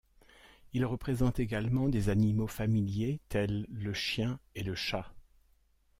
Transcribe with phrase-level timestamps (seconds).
[0.73, 5.13] Il représente également des animaux familiers, tels le chien et le chat.